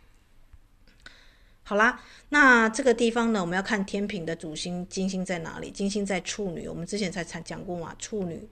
[1.63, 5.71] 好啦，那这个地方呢，我们要看天秤的主星金星在哪里？
[5.71, 8.49] 金星在处女，我们之前才才讲过嘛，处女，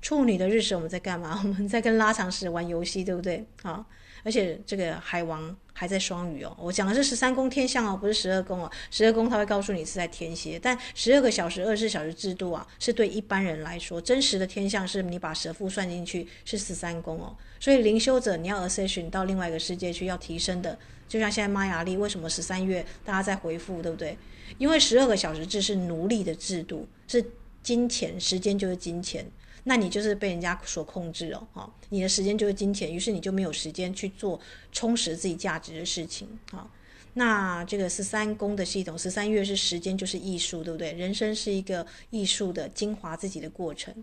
[0.00, 1.40] 处女的日时我们在干嘛？
[1.46, 3.46] 我们在跟拉长石玩游戏，对不对？
[3.62, 3.86] 好。
[4.24, 8.70] 而且这个海王还在双鱼哦，我讲的是十三宫天象哦，不是十二宫哦。
[8.90, 17.34] 十二宫他会告诉你是在天蝎，但十二个小时、二十四小时制度啊，是对一般人来说，真实的天象是你把蛇腹算进去是十三宫哦。
[17.58, 24.16] 所以灵修者你要 ascension 到另外一个世界去要提升的，就像现在玛雅历为什么十三月大家在回复，对不对？
[24.58, 27.24] 因为十二个小时制是奴隶的制度，是
[27.62, 29.24] 金钱，时间就是金钱。
[29.64, 34.40] 那你就是被人家所控制哦，哈，你的时间就是金钱，于是你就没有时间去做
[34.72, 36.68] 充实自己价值的事情，哈。
[37.14, 40.92] 那这个十三宫的系统，十三月是时间就是艺术，对不对？
[40.94, 43.94] 人生是一个艺术的精华自己的过程，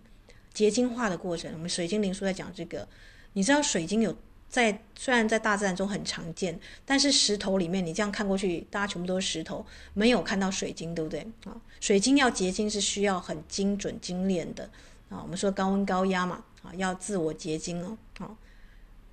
[0.54, 1.52] 结晶化的过程。
[1.54, 2.88] 我们水晶灵书在讲这个，
[3.34, 4.16] 你知道水晶有
[4.48, 11.26] 在虽然在大自然中很常见，但是石头里面你这样看过去，大家全部都是石头，没有看到水晶，对不对？
[11.46, 14.70] 啊，水晶要结晶是需要很精准精炼的。
[15.10, 18.38] 啊，我们说高温高压嘛，啊，要自我结晶哦，啊，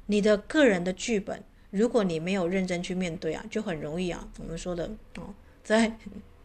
[0.07, 5.97] 你的个人的剧本，如果你没有认真去面对啊，就很容易啊，我们说的哦，在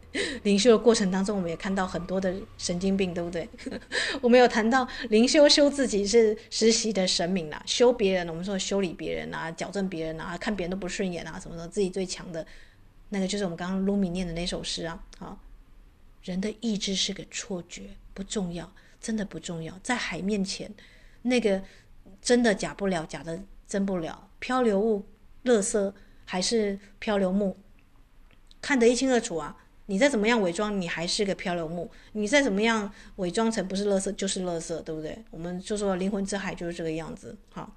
[0.42, 3.48] 灵修的过程当中，我们也看到很多的神经病，对不对？
[4.20, 12.46] 我们有谈到灵修修自己是实习的神明啦，修别人，我们说修理别人啊，矫正别人啊，看别人都不顺眼啊，什么的，自己最强的，
[13.08, 15.38] 那个就是我们刚刚卢米念的那首诗啊，好，
[16.24, 18.70] 人的意志是个错觉，不重要。
[19.02, 20.72] 真的不重要，在海面前，
[21.22, 21.60] 那个
[22.22, 24.30] 真的假不了，假的真不了。
[24.38, 25.04] 漂流物、
[25.44, 25.92] 垃圾
[26.24, 27.56] 还是漂流木，
[28.60, 29.56] 看得一清二楚啊！
[29.86, 35.22] 你再怎么样伪装，你还是个漂流木；你再怎么样伪装成不是垃圾，就是垃圾，对不对？
[35.30, 37.74] 我们就说灵魂之海就是这个样子，好。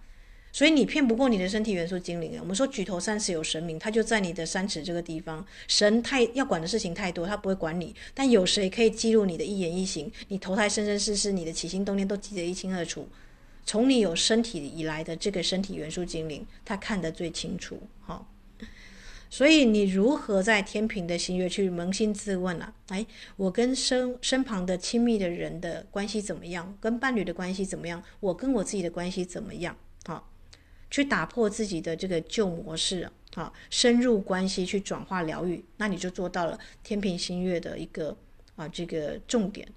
[0.55, 2.39] 所以你骗不过你的身体元素精灵啊。
[2.39, 5.45] 我们说举头三尺有神明，他就在你的三尺这个地方。
[5.67, 7.93] 神太要管的事情太多，他不会管你。
[8.13, 10.09] 但有谁可以记录你的一言一行？
[10.29, 13.05] 你投胎生生世世，你的起心动念都记得一清二楚。
[13.65, 17.77] 从你有身体以来的这个身体元素精灵，他看得最清楚。
[17.99, 18.31] 好，
[19.29, 22.73] 所以你如何在天平的新月去扪心自问啊？
[22.87, 26.77] 哎，我跟身身旁的亲密的人的关系怎么样？
[26.79, 28.01] 跟伴侣的关系怎么样？
[28.21, 29.75] 我跟我自己的关系怎么样？
[30.05, 30.31] 好。
[30.95, 38.15] 去打破自己的这个旧模式啊，深入关系去转化疗愈，那你就做到了天平新月的一个
[38.55, 39.67] 啊这个重点。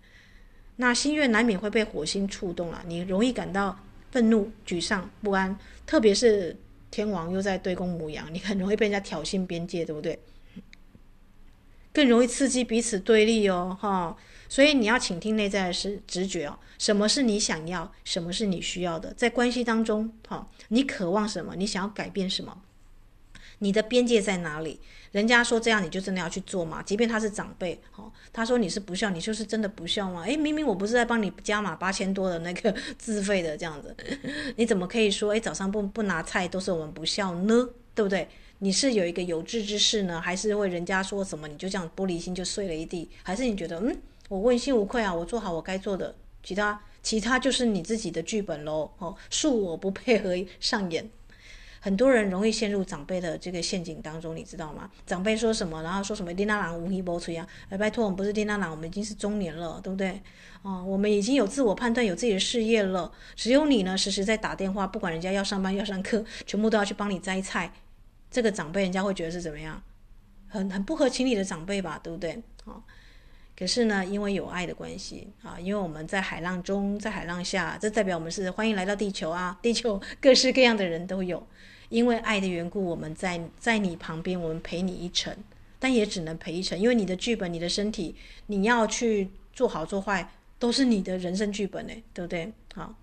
[0.76, 3.76] 那新月难免会被火星触动了，你容易感到
[4.12, 6.56] 愤怒、沮丧、不安，特别是
[6.88, 10.16] 天王又在对宫母羊，你很容易被人家挑衅边界，对不对？
[11.92, 14.16] 更容易刺激彼此对立哦，哈。
[14.48, 22.62] 所以你要倾听内在的是直觉哦，什么是你想要，什么是你需要的，在关系当中，哈，你渴望什么，你想要改变什么，
[23.58, 24.80] 你的边界在哪里？
[25.12, 26.82] 人家说这样你就真的要去做吗？
[26.82, 30.22] 即便他是长辈，好，他说你是不孝，你就是真的不孝吗？
[30.22, 33.96] 诶，明明我不是在帮你加码八千多的那个 自费的这样子，
[34.56, 37.68] 你怎么可以说诶，早上不不拿菜都是我们不孝呢？
[37.94, 38.28] 对不对？
[38.60, 43.08] 你是有一个有志之士呢，还是会人家说什么你就这样玻璃心就碎了一地？
[43.22, 43.96] 还是你觉得嗯？
[44.28, 48.90] 我问心无愧啊，我做好我该做的，其他其他就是你自己的剧本喽。
[48.98, 51.10] 哦，恕我不配合上演。
[51.80, 54.90] 很多人容易陷入长辈的这个陷阱当中，你知道吗？
[55.06, 60.20] 长辈说什么，然后说什么“丁娜郎无一波吹啊”，哎，拜托，我们不是丁娜郎，我们已经是中年了，对不对？
[60.62, 63.10] 哦，我们已经有自我判断，有自己的事业了。
[63.36, 67.72] 只有你呢，时时在打电话，不管人家要上班要上课，全部都要去帮你摘菜。
[68.28, 69.80] 这个长辈，人家会觉得是怎么样？
[70.48, 72.42] 很很不合情理的长辈吧，对不对？
[72.64, 72.82] 哦。
[73.58, 79.58] 可是呢，因为有爱的关系啊，因为我们在海浪中，在海浪下，这代表我们是欢迎来到地球啊！
[79.60, 81.44] 地球各式各样的人都有，
[81.88, 85.36] 因为爱的缘故，我们在在你旁边，我们陪你一程，
[85.80, 88.14] 但也只能陪一程，因为你的剧本、你的身体，
[88.46, 92.52] 你要去做好做坏，都是你的人生剧本呢，对不对？
[92.76, 92.94] 好。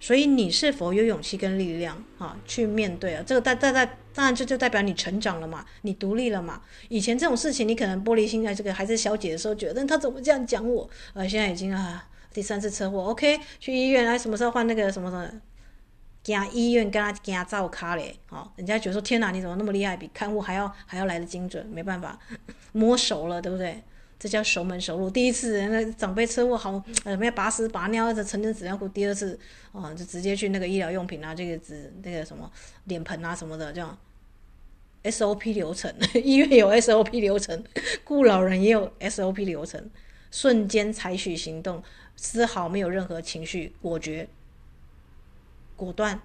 [0.00, 3.22] 所以你是否有勇气跟力量啊去面对啊？
[3.24, 6.62] 这个代代代当然这就代表你成长了嘛，你独立了嘛。
[6.88, 10.88] 以前这种事情你可能玻璃心，在这个还是小姐的时候觉得他怎么这样讲我？
[11.12, 15.30] 呃，现在已经啊第三次车祸，OK，去医院，啊，什么时候换那个什么什么？
[16.22, 21.66] 惊医院跟他惊照卡嘞，好，人家觉得说天哪，你怎么那么厉害，比看护还要还要来的精准？
[21.72, 22.18] 没办法，
[22.72, 23.82] 摸熟了，对不对？
[24.20, 25.08] 这叫熟门熟路。
[25.08, 26.70] 第一次那长辈车祸好，
[27.04, 28.86] 呃，没有拔屎拔尿，这成人纸尿裤。
[28.86, 29.36] 第二次，
[29.72, 32.52] 哦，就直接去那个医疗用品啊，这个纸那个什么
[32.84, 33.98] 脸盆啊什么的，这样
[35.04, 35.90] SOP 流程，
[36.22, 37.64] 医院有 SOP 流程，
[38.04, 39.88] 顾老人也有 SOP 流程，
[40.30, 41.82] 瞬间采取行动，
[42.14, 44.28] 丝毫没有任何情绪，果决、
[45.76, 46.20] 果断，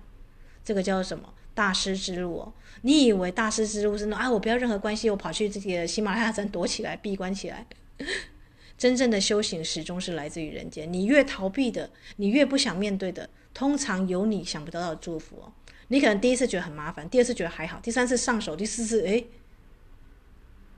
[0.65, 1.33] 这个叫什么？
[1.53, 2.53] 大师之路哦。
[2.81, 4.29] 你以为大师之路是那啊？
[4.29, 7.65] 我不要任何关系，我跑去这个喜马拉雅山躲起来，闭关起来。
[8.77, 10.91] 真正的修行始终是来自于人间。
[10.91, 15.53] 你越逃避的，你越不想面对的，通常有你想不到的祝福哦。
[15.87, 19.23] 你可能第一次觉得很麻烦，第二次觉得还好，第三次上手，第四次，哎，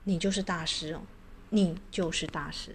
[0.04, 1.02] 你就是大师哦，
[1.50, 2.74] 你就是大师。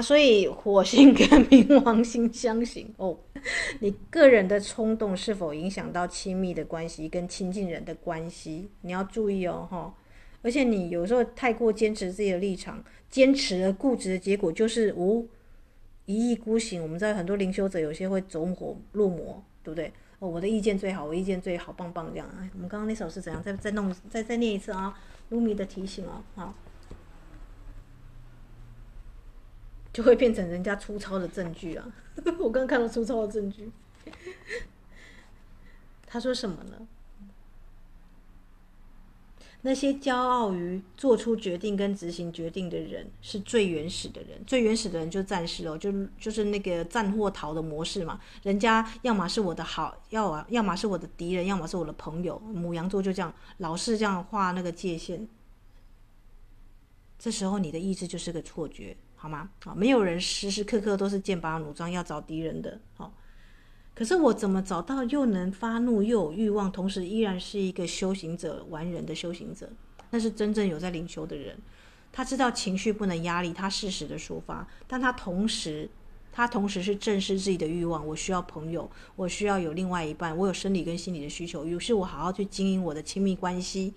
[0.00, 3.18] 所以火星跟冥王星相刑哦，
[3.80, 8.70] 你个人的冲动是否影响到亲密的关系跟亲近人的关系？
[8.82, 9.94] 你要注意哦，哈！
[10.42, 15.28] 而且你有时候太过坚持自己的立场，坚持而固执的结果就是无
[16.06, 16.82] 一意孤行。
[16.82, 19.92] 我们知道很多灵修者有些会走火入魔，对不对？
[20.20, 22.28] 哦，我的意见最好，我意见最好，棒棒这样。
[22.38, 23.42] 哎，我们刚刚那首是怎样？
[23.42, 24.98] 再再弄，再再念一次啊！
[25.30, 26.54] 卢米的提醒哦，好。
[29.98, 31.84] 就会变成人家粗糙的证据啊！
[32.38, 33.68] 我刚看到粗糙的证据。
[36.06, 36.86] 他说什么呢？
[39.62, 44.40] 那些骄傲于做出决定跟执行决定的人，是最原始的人。
[44.46, 48.20] 最原始的人就战士哦，就就是那个战或逃的模式嘛。
[48.44, 52.38] 人家要么是我的好，要啊，要么是我的敌人，要么是我的朋友。
[52.38, 55.26] 母羊座就这样，老是这样画那个界限。
[57.18, 58.96] 这时候你的意志就是个错觉。
[59.20, 59.50] 好吗？
[59.64, 62.80] 好，没有人时时刻刻都是剑拔弩张要找敌人的。
[62.96, 63.12] 好，
[63.92, 69.68] 可是我怎么找到又能发怒又有欲望，同时依然是一个修行者、完人的修行者？
[70.10, 71.58] 那是真正有在灵修的人。
[72.12, 75.90] 他知道情绪不能压力，他适时的抒发，但他同时，
[76.32, 78.06] 他同时是正视自己的欲望。
[78.06, 83.92] 我需要朋友，我需要有另外一半，我有生理跟心理的需求，于是我好好去经营我的亲密关系，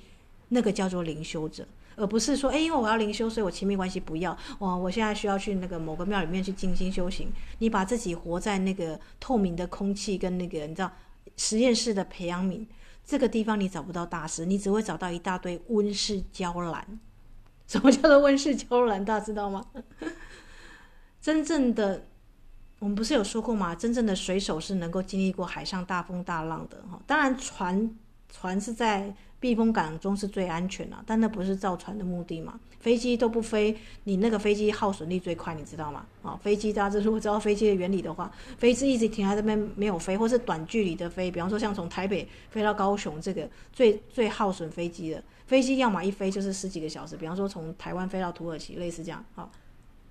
[0.50, 1.66] 那个叫做灵修者。
[1.95, 4.35] 而不是说，哎，因为我要灵修，所以我亲密关系不要。
[4.60, 7.31] 哇，我现在需要去那个某个庙里面去静心修行。
[7.60, 10.92] 你把自己活在那个透明的空气跟那个你知道
[11.37, 12.65] 实验室的培养皿
[13.04, 17.00] 这个地方，你找不到大师，你只会找到一大堆温室娇兰。
[17.67, 19.04] 什么叫做温室娇兰？
[19.04, 19.65] 大家知道吗？
[21.21, 22.06] 真正的，
[22.79, 23.75] 我们不是有说过吗？
[23.75, 26.81] 真正的水手是能够经历过海上大风大浪的。
[26.89, 27.94] 哈，当然船
[28.29, 29.13] 船是在。
[29.42, 32.60] 避风港中是最安全的，但那不是造船的目的嘛？
[32.79, 36.06] 飞机都不飞，你那个飞机耗损力最快，你知道吗？
[36.21, 49.50] 啊，飞机大家如果知道飞机的原理的话，飞机一直停在这边没有飞，或是短距离的飞，比方说像从台北飞到高雄，这个最最耗损飞机的飞机，要么一飞就是十几个小时，比方说从台湾飞到土耳其，类似这样，啊，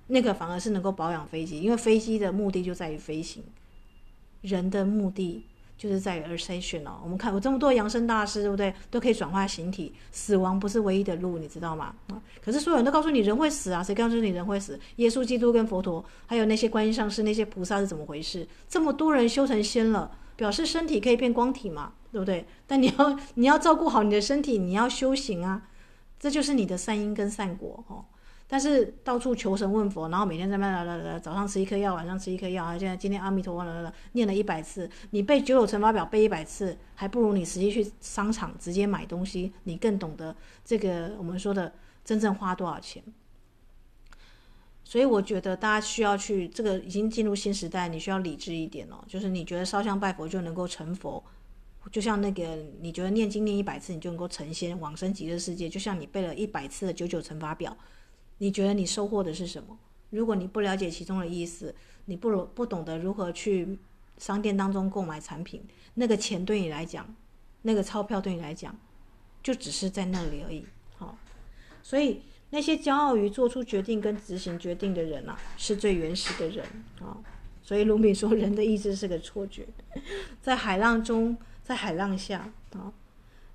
[0.08, 3.44] 那个反而是能够保养飞机，因为飞机的目的就在于飞行，
[4.42, 5.44] 人的目的。
[5.80, 8.74] 就是在于 ascension 哦，我们看有这么多扬升大师，对不对？
[8.90, 11.94] 都可以转化形体，死亡不是唯一的路，你知道吗？
[12.08, 14.78] 啊，可是所有人都告诉你人会死啊，谁告诉你人会死？
[14.96, 18.46] 耶稣基督跟佛陀，还有那些观音上师、那些菩萨是怎么回事？
[18.68, 22.44] 这么多人修成仙了，表示身体可以变光体嘛，对不对？
[22.66, 25.62] 但你要 你要照顾好你的身体，你要修行啊，
[26.18, 28.04] 这就是你的善因跟善果哦。
[28.52, 40.34] 但是到处求神问佛，然后每天在那来来来，早上吃一颗药，晚上吃一颗药，现在今天阿弥陀佛来来来念了一百次，你背九九乘法表背一百次，还不如你实际去商场直接买东西，你更懂得
[40.64, 41.72] 这个我们说的
[42.04, 43.00] 真正花多少钱。
[44.82, 48.96] 所以我觉得大家需要去这个已经进入新时代，你需要理智一点哦。
[49.06, 51.22] 就是你觉得烧香拜佛就能够成佛，
[51.92, 57.76] 就像那个你觉得念经念一百次你就能够成仙往生极乐世界，就像你背了一百次的九九乘法表，
[58.40, 59.78] 你觉得你收获的是什么？
[60.10, 61.74] 如果你不了解其中的意思，
[62.06, 63.78] 你不不懂得如何去
[64.18, 65.64] 商店当中购买产品，
[65.94, 67.14] 那个钱对你来讲，
[67.62, 68.76] 那个钞票对你来讲，
[69.42, 70.66] 就只是在那里而已。
[70.96, 71.16] 好，
[71.82, 72.22] 所以。
[72.52, 76.66] 那些骄傲于做出决定跟执行决定的人啊，是最原始的人
[76.98, 77.16] 啊。
[77.62, 79.68] 所以卢敏说，人的意志是个错觉，
[80.42, 82.92] 在海浪中，在海浪下啊。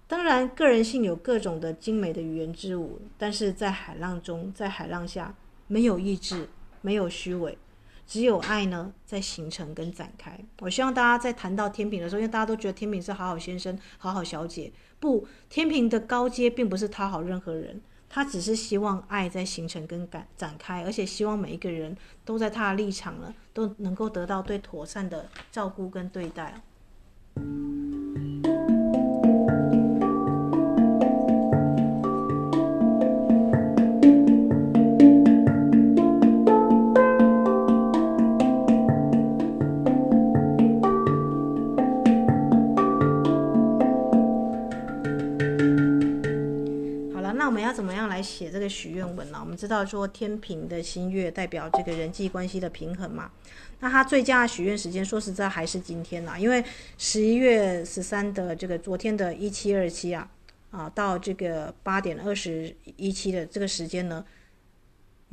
[0.08, 5.34] 当然，个人性有各种的精美的语言之舞，但是在海浪中，在海浪下，
[5.68, 6.48] 没有意志，
[6.82, 7.58] 没有虚伪，
[8.06, 10.40] 只有爱呢，在形成跟展开。
[10.60, 17.82] 我希望大家在谈到天平的时候，因为大家都觉得天平是好好先生、好好小姐，不，天平的高阶并不是讨好任何人。
[18.08, 26.62] 他只是希望爱在形成跟展展开，而且希望每一个人都在他的立场了，都能够得到最妥善的照顾跟对待。
[47.86, 53.30] 怎么样来写这个许愿文呢，我们知道说天平的新月代表这个人际关系的平衡嘛。
[53.80, 56.66] 那他最佳的许愿时间，说实在还是今天呐，因为
[56.98, 60.28] 十一月十三的这个昨天的一七二七啊，
[60.72, 64.26] 啊到这个八点二十一七的这个时间呢。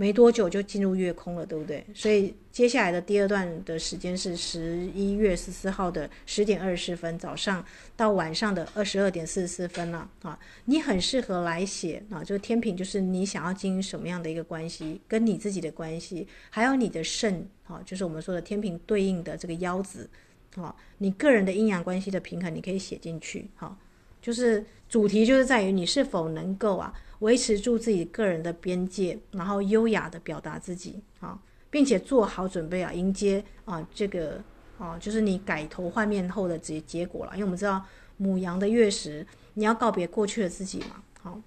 [0.02, 1.86] 没多久就进入月空了，对不对？
[1.94, 7.64] 所以接下来的第二段的时间是十一月十四号的十点二十四分早上
[7.96, 10.36] 到晚上的二十二点四十四分了啊！
[10.64, 20.10] 你很适合来写啊，这个天平就是你想要经营什么样的一个关系，跟你自己的关系，还有你的肾啊，就是我们说的天平对应的这个腰子
[20.56, 23.78] 啊，你个人的阴阳关系的平衡，你可以写进去哈。
[24.22, 26.94] 就是主题就是在于你是否能够啊。
[27.22, 31.38] 维持住自己个人的边界，然后优雅的表达自己啊，
[31.70, 34.42] 并且做好准备啊，迎接啊这个
[34.76, 37.30] 啊，就是你改头换面后的结结果了。
[37.34, 37.84] 因为我们知道
[38.16, 41.00] 母羊的月食，你要告别过去的自己嘛。
[41.22, 41.40] 好，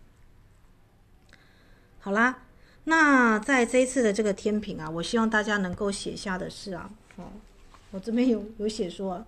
[1.99, 2.43] 好啦，
[2.85, 7.25] 那在这一次的这个天平啊，我希望大家能够写下的是啊，哦，
[7.91, 9.25] 我这边有有写说，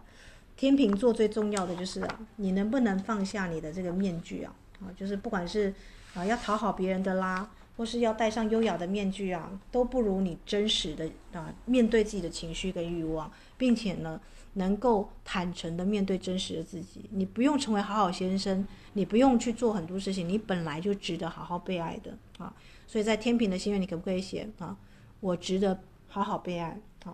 [0.57, 4.53] 天秤座最重要的就是啊，你能不能放下你的这个面具啊？
[4.81, 5.73] 啊，就是不管是。
[6.13, 14.19] 啊，要讨好别人的啦，或是要戴上优雅的面具啊，都不如你真实的啊面对自己的情绪跟欲望，并且呢，
[14.53, 17.07] 能够坦诚的面对真实的自己。
[17.11, 22.51] 你不用成为好好先生，你不用去做很多事情，你本来就值得好好被爱的啊。
[22.87, 24.75] 所以在天秤的心愿，你可不可以写啊？
[25.19, 27.13] 我值得好好被爱啊，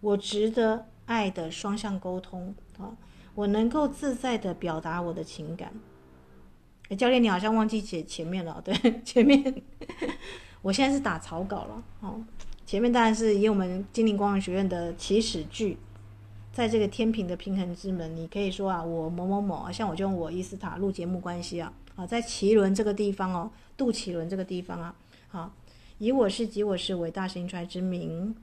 [0.00, 2.94] 我值得爱的双向沟通啊，
[3.34, 5.72] 我能够自在的表达我的情感。
[6.96, 8.62] 教练，你好像忘记写前面了。
[8.62, 9.62] 对， 前面，
[10.62, 11.82] 我现在是打草稿了。
[12.00, 12.22] 哦，
[12.64, 15.78] 前面当然是以我们精灵光能学院的起始句，
[16.52, 24.94] 在这个天平的平衡之门，你可以说啊，我某某某啊，像我就用我伊斯塔录节目关系啊，啊，在脐轮这个地方哦，肚脐轮这个地方啊，
[25.28, 25.52] 好，
[25.98, 28.34] 以我是及我是伟大神传之名。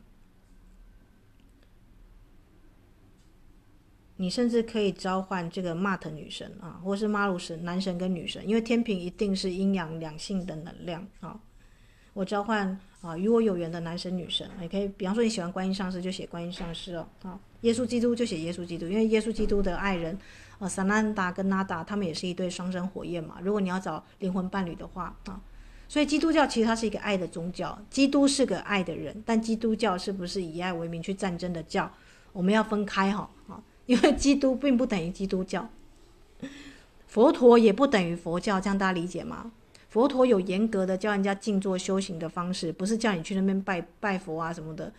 [4.18, 11.40] 你甚至可以召唤这个玛特女神啊，或是马鲁神男神跟女神，因为天秤一定是阴阳两性的能量啊。
[12.14, 20.18] 我召唤啊与我有缘的男神女神，也可以，比方说你喜欢观音上师就写观音上师哦，啊，耶稣基督就写耶稣基督，因为耶稣基督的爱人
[20.60, 23.38] 啊萨南达跟纳达他们也是一对双生火焰嘛。
[23.42, 25.42] 如果你要找灵魂伴侣的话啊，
[25.90, 31.92] 所以基督教其实它是一个爱的宗教，基督是个爱的人，但基督教是不是以爱为名去战争的教？
[32.32, 33.62] 我们要分开哈啊。
[33.86, 35.70] 因为基督并不等于基督教，
[37.08, 39.52] 佛陀也不等于佛教，这样大家理解吗？
[39.90, 44.92] 佛陀有严格的教人家静坐修行的方式，不是叫你去那边拜拜佛啊什么的。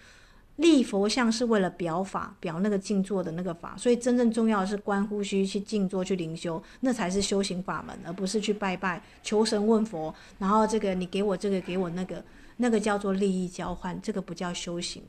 [0.56, 10.14] 立佛像是为了表法，表那个静坐的那个法，所以真正重要的是观呼吸、去静坐、去灵修，那才是修行法门，而不是去拜拜、求神问佛。
[10.38, 12.24] 然后这个你给我这个，给我那个，
[12.56, 15.02] 那个叫做利益交换，这个不叫修行。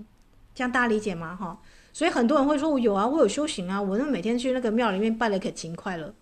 [0.53, 1.34] 这样大家理解吗？
[1.34, 1.57] 哈。
[1.97, 6.13] 所以很多人会说：“我有啊，我有修行啊，我那每天去那个庙里面拜的可勤快了，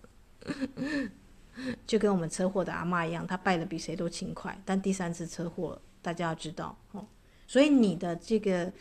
[1.86, 4.58] 就跟我们车祸的阿嬷一样，她拜的比谁都勤快。
[4.64, 7.04] 但第三次车祸，大家要知道哦。
[7.46, 8.72] 所以你的这个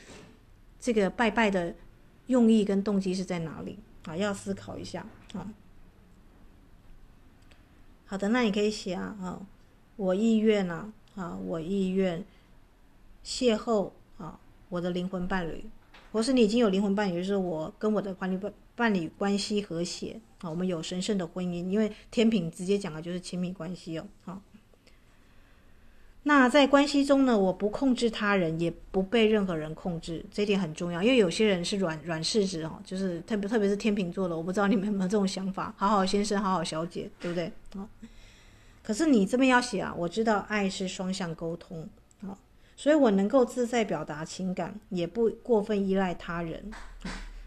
[0.80, 1.76] 这个拜拜的
[2.28, 4.16] 用意跟动机是在哪里啊？
[4.16, 5.52] 要思考一下啊。
[8.06, 9.46] 好的，那你可以写啊，啊，
[9.98, 12.24] 我意愿啊，啊，我意愿
[13.26, 14.40] 邂逅啊
[14.70, 15.66] 我的灵魂伴侣，
[16.16, 18.40] 或是你已经有灵魂伴侣，就是我跟我的伴侣
[18.74, 24.42] 伴侣关系和谐啊，我们有神圣的婚姻，因为天秤直接讲的就是亲密关系哦，好。
[26.24, 31.04] 那在关系中呢，我不控制他人，也不被任何人控制，这一点很重要。
[31.04, 35.76] 因为有些人是软软柿子哦，就是特别特别是天秤座的，我不知道你们有没有这种想法。
[35.76, 37.52] 好好先生，好好小姐，对不对？
[37.76, 37.86] 啊，
[38.82, 41.90] 可是你这边要写啊，我知道爱是双向沟通，
[42.76, 46.72] 所以我能够自在表达情感，也不过分依赖他人。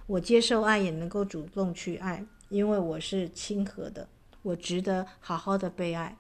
[0.07, 4.09] 我接受爱，也能够主动去爱，因为我是亲和的，
[4.43, 6.17] 我值得好好的被爱。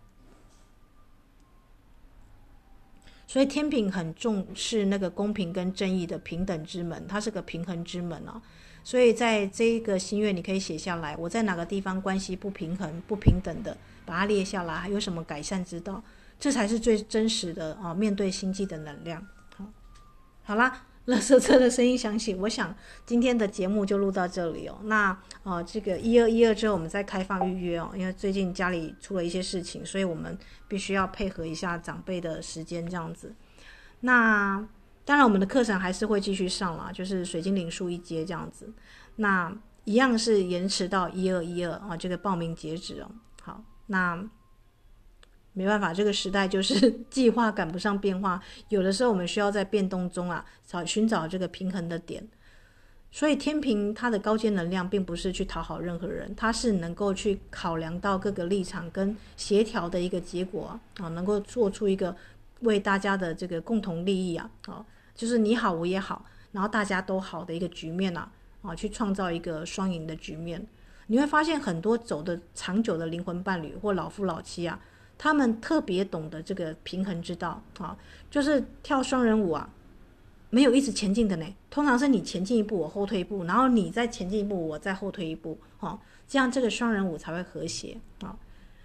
[3.26, 8.40] 所以天平很重视那个公平跟正义的平等之门，它是个平衡之门啊。
[8.84, 16.02] 所以在这一个心愿，你可以写下来，我在哪个地方关系不平衡、不平等的，把它列下来，还有什么改善之道，
[16.38, 17.92] 这才是最真实的啊！
[17.92, 19.26] 面对星际的能量，
[19.56, 19.64] 好，
[20.42, 20.84] 好啦。
[21.08, 22.76] 垃圾车的声音响起，我想
[23.06, 24.78] 今天的节目就录到这里哦。
[24.82, 27.90] 那啊、呃，这个一二一二之后，我们再开放预约哦。
[27.96, 30.36] 因为最近家里出了一些事情，所以我们
[30.68, 33.34] 必须要配合一下长辈的时间这样子。
[34.00, 34.62] 那
[35.06, 38.70] 当然，我们的课程还是会继续上啦，就是水晶灵数一阶这样子。
[39.16, 39.50] 那
[39.84, 43.10] 一样是延迟到一二一二啊，这个报名截止哦。
[43.40, 44.28] 好，那。
[45.58, 52.24] 没办法，这个时代就是 计划赶不上变化，有的时候我们需要在变动中啊，找寻找这个平衡的点。
[53.10, 62.14] 所以天秤它的高阶能量并不是去讨好任何人，它是能够去考量到各个立场跟协调的一个结果啊，能够做出一个
[62.60, 64.86] 为大家的这个共同利益啊，啊，
[65.16, 68.30] 就是你好我也好，然后大家都好的一个局面啊，
[68.62, 70.64] 啊，去创造一个双赢的局面。
[71.08, 74.78] 你会发现很多走的长久的灵魂伴侣或老夫老妻啊。
[75.18, 77.98] 他们特别懂得这个平衡之道啊，
[78.30, 79.68] 就是跳双人舞啊，
[80.48, 81.46] 没有一直前进的呢。
[81.68, 88.38] 通常是你前进一步，我后退一步，然后你再前进一步，我再后退一步，哈，这样这个双人舞才会和谐啊。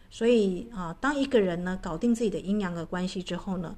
[0.09, 3.75] 所以啊，当一个人呢搞定自己的阴阳的关系之后呢，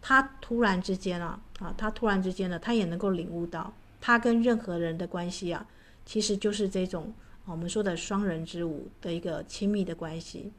[0.00, 5.64] 他突然之间啊啊，他突然之间呢，他也能够领悟到，他跟任何人的关系啊，
[6.04, 7.12] 其实就是这种
[7.44, 10.52] 我们说的双人之舞的一个亲密的关系。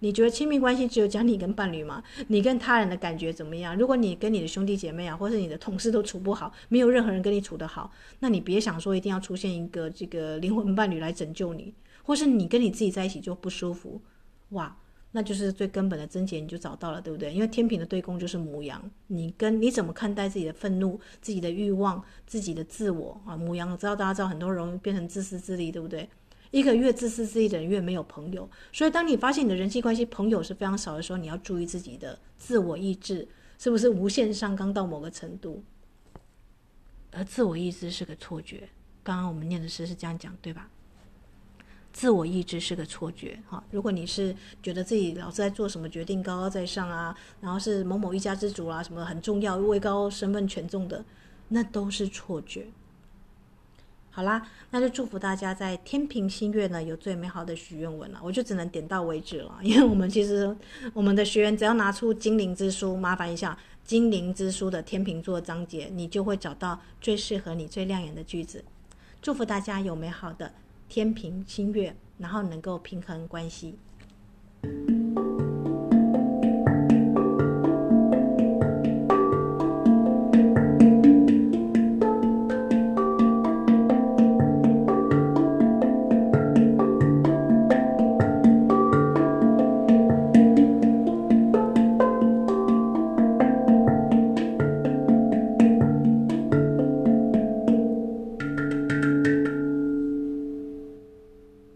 [0.00, 2.02] 你觉得亲密关系只有讲你跟伴侣吗？
[2.28, 3.76] 你跟他人的感觉怎么样？
[3.76, 7.90] 如果你跟你的兄弟姐妹啊，或是你的同事都处不好，没有任何人跟你处得好，
[8.20, 11.72] 那你别想说一定要出现一个这个灵魂伴侣来拯救你，
[12.02, 14.00] 或是你跟你自己在一起就不舒服，
[14.50, 14.76] 哇，
[15.12, 17.32] 那就是最根本的症结你就找到了，对不对？
[17.32, 23.34] 因为天平的对宫就是母羊，你跟你怎么看待自己的愤怒、自己的欲望、自己的自我啊？
[23.34, 26.06] 母羊知道大家知道很多人容易变成自私自利，对不对？
[26.56, 33.28] 一个越自私自利的人越没有朋友，所以当你发现你的人际关系朋友是非常少的时候，你要注意自己的自我意志
[33.58, 35.62] 是不是无限上纲到某个程度。
[37.12, 38.70] 而自我意志是个错觉，
[39.02, 40.70] 刚刚我们念的诗是这样讲，对吧？
[41.92, 51.04] 自我意志是个错觉，哈，如果你是觉得自己老是在做什么决定高高在上啊，然后是某某一家之主啊，什么很重要、位高身份权重的，
[51.48, 52.66] 那都是错觉。
[54.16, 54.40] 好啦，
[54.70, 58.20] 那就祝福大家在天平新月呢有最美好的许愿文了。
[58.24, 60.56] 我就只能点到为止了， 因为我们其实
[60.94, 63.54] 我们的学员只要拿出精灵之书，麻烦一下
[63.84, 68.64] 精灵之书的天秤座章节，你就会找到最适合你、最亮眼的句子。
[69.20, 70.50] 祝福大家有美好的
[70.88, 73.76] 天平新月，然后能够平衡关系。